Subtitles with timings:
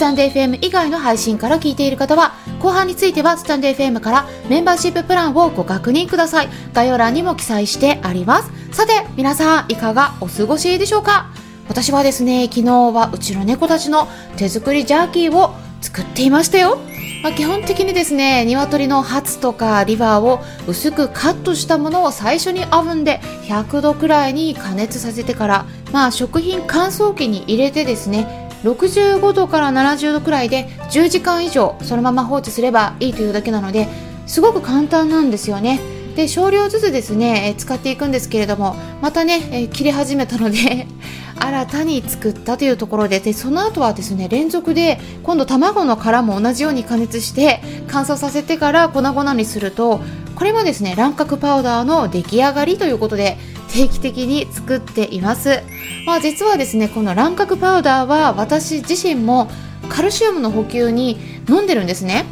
[0.00, 6.48] スタンド FM 以外の配信から聞いている方は後半についてはスタンド FM からメンバーシッププランをご確認ください。
[6.72, 8.50] 概要欄にも記載してあります。
[8.74, 11.26] さて皆さんいかがお過ごしでしょうか？
[11.68, 16.78] 私はですね昨日はうちの猫たちの手作りジャーキーを作っていましたよ。
[17.22, 33.88] まあ、基本的にですね鶏のハツとかリバーを薄くカットしたものを最初にオーブンで100度くらいに加熱させてから、まあ、食品乾燥機に入れてですね65度から70度くらいで10時間以上そのまま放置すればいいというだけなので
[34.26, 35.80] すごく簡単なんですよね。
[36.14, 40.86] で少量ずつですね使っていくんですけれどもまたね切り始めたので
[41.38, 50.00] 新たに作ったというところででその後はですね連続で今度卵の殻も同じように加熱して乾燥させてから粉々にすると
[50.34, 53.38] これもですね卵殻パウダーの出来上がりということで
[53.72, 55.62] 定期的に作っています、
[56.06, 59.48] まあ、実はですねこの卵殻パウダーは私自身も
[59.88, 61.18] カルシウムの補給に
[61.48, 62.24] 飲んでるんですね。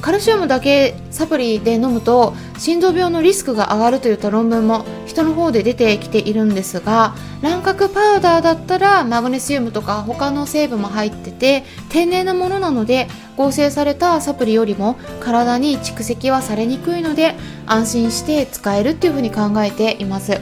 [0.00, 17.34] カルシウムだけサプリで飲むと心臓病のリスクが上がるといった論文も人の方で出てきているんですが卵殻パウダーだったらマグネシウムとか他の成分も入ってて天然なものなので合成されたサプリよりも体に蓄積はされにくいので
[17.66, 20.40] 安心して使えるっていうふうに考えています。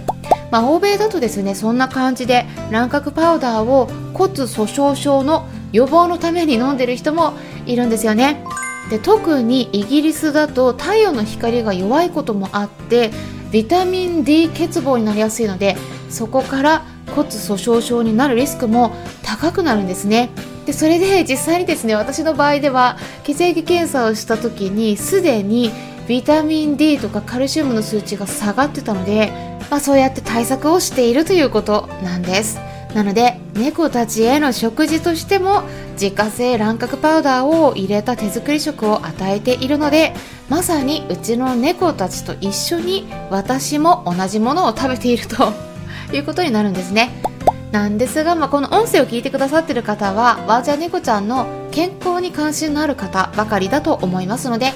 [0.50, 7.32] まあ、欧米だとですねそんな感じで卵殻パウダーを骨粗しょう症の予防のために飲んでる人も
[7.64, 8.44] いるんですよね
[8.90, 13.12] で特にイギリスだと太陽の光が弱いこともあって
[13.52, 15.76] ビタミン D 欠乏になりやすいので
[16.08, 18.92] そこから骨粗しょう症になるリスクも
[19.22, 20.30] 高くなるんですね。
[20.66, 25.70] でそれで実際にですね私の場合では血液検査をした時にすでに
[26.06, 29.32] ビタミン D とかカルシウムの数値が下がってたので、
[29.70, 32.58] まあ、そうやって対策をしているということなんです。
[32.94, 35.62] なので猫たちへの食事としても
[35.92, 40.12] 自家製卵殻パウダーを入れた手作り食を与えているので
[40.48, 45.52] まさにうちの猫たちと一緒に私も同じものを食べていると
[46.12, 47.22] いうことになるんですね
[47.70, 54.72] なんですが、まあ、この音声を聞いてくださってる方はワーチャー猫ちゃんの健康に関心のある方ばかりだと思いますので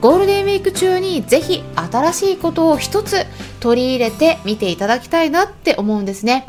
[0.00, 3.26] ゴールデンウィーク中にぜひ新しいことを一つ
[3.60, 6.46] 取り入れてみていただきたいなって思うんですね。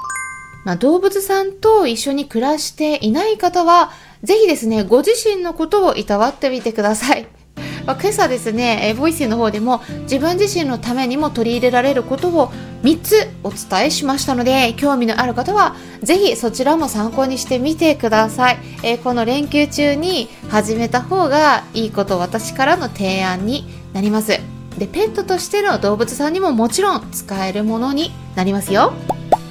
[0.69, 3.89] まあ、動物さんと一緒に暮らしていない方は、
[4.21, 7.25] ぜひですね、ご自身のことをいたわってみてください。
[7.87, 12.51] まあ、今朝ですね、えボイスの方でも自分自身のためにも取り入れられることを
[12.83, 18.59] 3つお伝えしましたので、興味のある方はぜひそちらも参考にしてみてください。
[18.83, 24.39] えー、この連休中に始めた方がいいこと私からの提案になります。
[24.77, 28.93] で、ペットとしての動物さんにももちろん使えるものになりますよ。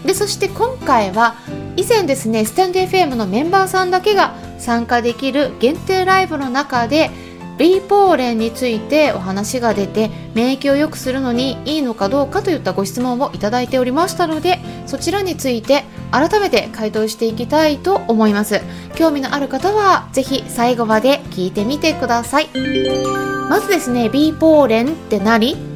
[0.08, 1.34] で、そして今回は
[1.76, 7.10] 以前ですね、スタンド FM のメンバーさんだけが参加できる限定ライブの中で
[7.58, 18.62] B ポーレンについてお話が出て免疫を良くするのにいいのかどうかといったご質問をいただいておりましたのでそちらについて改めて回答していきたいと思います。
[18.94, 22.48] 興味のある方はぜひ最後まで聞いてみてください。
[23.50, 25.67] まずですね B ポーレンって何？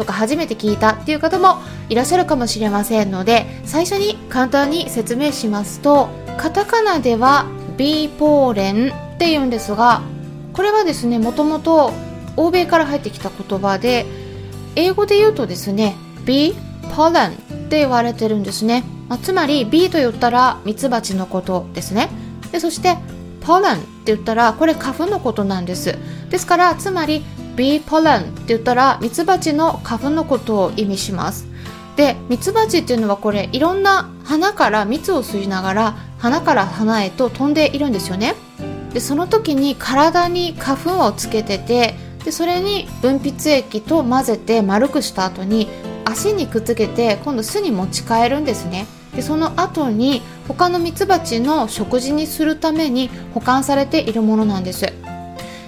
[0.00, 7.44] とか初めて聞いたっていう方もいらっしゃるかもしれませんので最初に簡単に説明しますとカタカナでは
[7.76, 10.00] B ポーレンっていうんですが
[10.54, 11.92] これはですねもともと
[12.36, 14.06] 欧米から入ってきた言葉で
[14.74, 16.54] 英語で言うとですね bee
[16.96, 22.08] pollen って言われてるんですね、まあ、つまり bee と言ったらミツバチのことですね。
[22.52, 22.96] でそして
[23.42, 25.98] pollen って言ったらこれ花粉のことなんです。
[26.30, 27.22] ですからつまり
[27.56, 31.46] bee pollen って言ったらミツバチの花粉のことを意味します。
[31.96, 38.34] でミツバチっていうのはこれいろんな花から蜜を吸いながら花から花へと飛んでいるんですよね。
[38.94, 41.94] でその時に体に花粉をつけてて
[42.24, 45.68] でそれに分泌液と混ぜて丸くした後に
[46.04, 48.86] 足にくっつけて今度巣に持ち帰るんですね。
[49.14, 54.92] でその後に他のミツバチの食事にするために保管されているものなんです。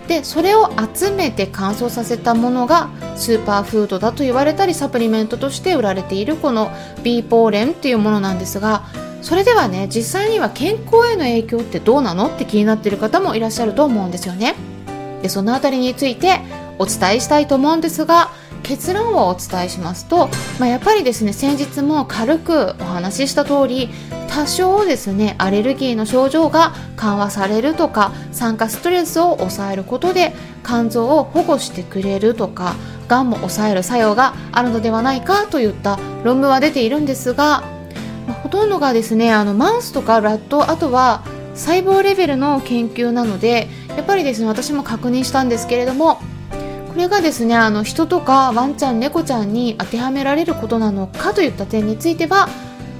[0.08, 6.70] でそれを集めて乾燥させたものがスーパーフードだと言われたりサプリメントとして売られているこの
[7.02, 8.84] ビーポーレンっていうものなんですが
[9.22, 14.56] それではね実際には健康への影響ってどうなのって気になっている方もいらっしゃると思うんですよね。
[15.22, 16.40] でそのあたりについて
[16.80, 18.32] お伝えしたいと思うんですが
[18.62, 20.28] 結論をお伝えしますと、
[20.58, 23.90] まあ、やっぱりですね先日も軽くお話しした通り
[24.28, 30.32] 多少ですねアレルギーの症状が緩和されるとか酸化ストレスを抑えることで
[30.64, 32.74] 肝臓を保護してくれるとか
[33.08, 37.62] がんも抑える作用があるのではないかといった論文は出ているんですが、
[38.26, 41.24] まあ、ほとんどがですねあのマウスとかラットあとは
[41.54, 46.20] 細胞レベルの研究なのでやっぱりですね私も確認したんですけれども
[46.92, 52.48] これがですねあの人とかワンちゃん猫ちゃんに当てはめられることなのかといった点については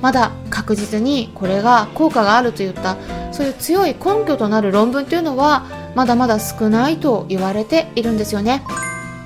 [0.00, 2.97] まだ確実にこれが効果があるといった
[3.33, 8.65] そういう強い根拠となる論文というのはまだまだ少ないと言われているんですよね。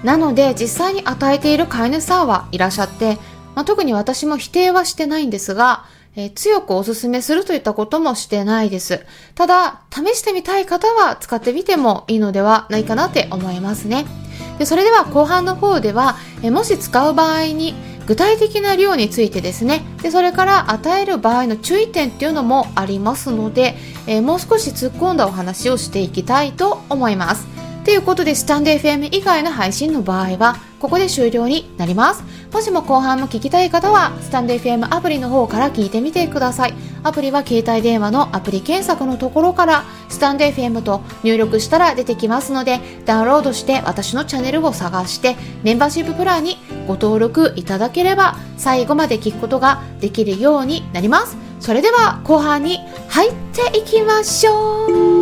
[0.03, 3.19] なので実際に与えている飼い主さんはいらっしゃって、
[3.55, 5.85] まあ、特に私も否定はしてないんですが、
[6.17, 9.07] えー、強くお勧めするといったこともしてないです。
[9.37, 14.25] ただ試してみたい方は使ってみてもいいのではないかなって思いますね。
[14.58, 17.75] でそれでは後半の方では、え、もし使う場合に
[18.06, 19.82] 具体的な量についてですね。
[20.03, 23.76] でそれから与える場合の注意点っていうのもありますので、
[24.06, 27.47] え、もう少し突っ込んだお話をしていきたいと思います。
[27.85, 32.25] ということでスタンド FM 以外の配信の場合はここで終了になります。
[32.56, 36.75] もしも後半も聞きたい方はスタンド FM アプリの方から聞いてみてください。
[37.03, 46.56] アプリは携帯電話のアプリ検索のところからスタンド FM と入力したら出てきますのでダウンロードして私のチャンネルを探してメンバーシッププランに
[46.87, 51.37] ご登録いただければ最後まで聞くことができるようになります。
[51.61, 52.79] それでは後半に
[53.11, 55.16] 入っていきましょう。